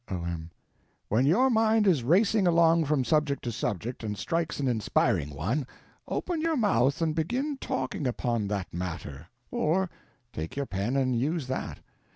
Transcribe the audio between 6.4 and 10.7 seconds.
your mouth and begin talking upon that matter—or—take your